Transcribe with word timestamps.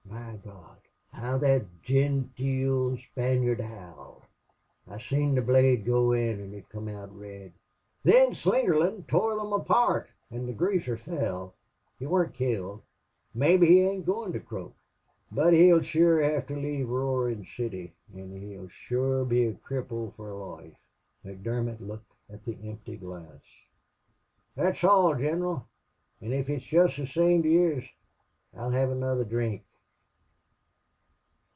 My 0.09 0.37
Gawd! 0.37 0.79
how 1.11 1.39
thot 1.39 1.65
jenteel 1.83 2.97
Spaniard 3.11 3.59
howled! 3.59 4.23
I 4.87 4.97
seen 4.97 5.35
the 5.35 5.41
blade 5.41 5.85
go 5.85 6.13
in 6.13 6.39
an' 6.55 6.63
come 6.69 6.87
out 6.87 7.13
red. 7.17 7.51
Thin 8.03 8.31
Slingerland 8.31 9.07
tore 9.07 9.37
thim 9.37 9.53
apart, 9.53 10.09
an' 10.29 10.45
the 10.47 10.53
greaser 10.53 10.97
fell. 10.97 11.53
He 11.99 12.05
warn't 12.05 12.33
killed. 12.33 12.81
Mebbe 13.33 13.61
he 13.63 13.81
ain't 13.81 14.05
goin' 14.05 14.31
to 14.33 14.39
croak. 14.39 14.73
But 15.31 15.53
he'll 15.53 15.81
shure 15.81 16.21
hev 16.21 16.47
to 16.47 16.55
l'ave 16.55 16.83
Roarin' 16.85 17.45
City, 17.55 17.93
an 18.13 18.31
he'll 18.41 18.69
shure 18.69 19.23
be 19.25 19.45
a 19.45 19.53
cripple 19.53 20.15
fer 20.15 20.31
loife." 20.33 20.75
McDermott 21.25 21.79
looked 21.85 22.11
at 22.29 22.43
the 22.45 22.57
empty 22.67 22.95
glass. 22.97 23.41
"That's 24.55 24.83
all, 24.83 25.13
Gineral. 25.15 25.65
An' 26.21 26.31
if 26.33 26.49
it's 26.49 26.65
jist 26.65 26.97
the 26.97 27.05
same 27.05 27.43
to 27.43 27.49
yez 27.49 27.83
I'll 28.57 28.71
hev 28.71 28.91
another 28.91 29.25
drink." 29.25 29.63